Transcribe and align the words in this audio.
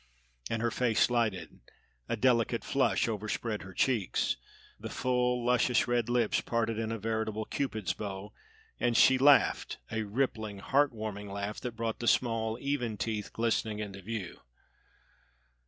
And 0.49 0.63
her 0.63 0.71
face 0.71 1.11
lighted; 1.11 1.59
a 2.09 2.17
delicate 2.17 2.63
flush 2.63 3.07
overspread 3.07 3.61
her 3.61 3.71
cheeks; 3.75 4.35
the 4.79 4.89
full, 4.89 5.45
luscious 5.45 5.87
red 5.87 6.09
lips 6.09 6.41
parted 6.41 6.79
in 6.79 6.91
a 6.91 6.97
veritable 6.97 7.45
Cupid's 7.45 7.93
bow; 7.93 8.33
and 8.79 8.97
she 8.97 9.19
laughed 9.19 9.77
a 9.91 10.01
rippling, 10.01 10.57
heart 10.57 10.91
warming 10.91 11.29
laugh 11.31 11.61
that 11.61 11.75
brought 11.75 11.99
the 11.99 12.07
small, 12.07 12.57
even 12.59 12.97
teeth 12.97 13.31
glistening 13.31 13.77
into 13.77 14.01
view. 14.01 14.39